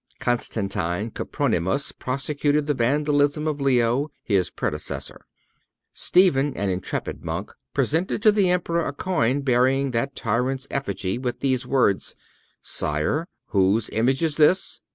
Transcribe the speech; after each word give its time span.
Constantine 0.17 1.11
Copronymus 1.11 1.91
prosecuted 1.91 2.65
the 2.65 2.73
vandalism 2.73 3.45
of 3.45 3.61
Leo, 3.61 4.09
his 4.23 4.49
predecessor. 4.49 5.21
Stephen, 5.93 6.57
an 6.57 6.71
intrepid 6.71 7.23
monk, 7.23 7.51
presented 7.71 8.19
to 8.23 8.31
the 8.31 8.49
Emperor 8.49 8.87
a 8.87 8.93
coin 8.93 9.41
bearing 9.41 9.91
that 9.91 10.15
tyrant's 10.15 10.65
effigy, 10.71 11.19
with 11.19 11.41
these 11.41 11.67
words: 11.67 12.15
"Sire, 12.63 13.27
whose 13.49 13.91
image 13.91 14.23
is 14.23 14.37
this?" 14.37 14.81